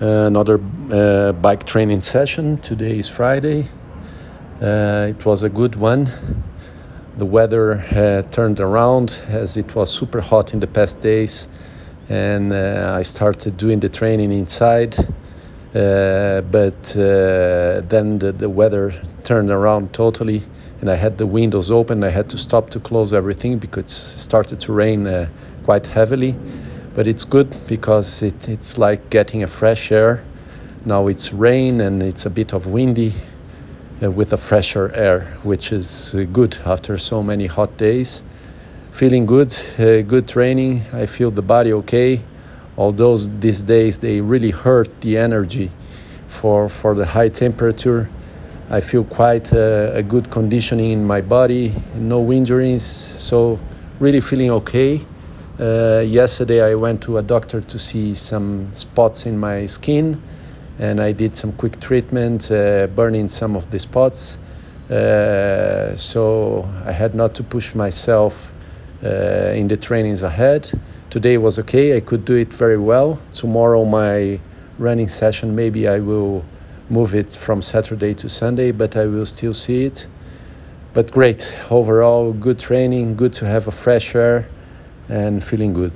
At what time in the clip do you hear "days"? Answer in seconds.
11.00-11.48, 37.76-38.22, 43.62-43.98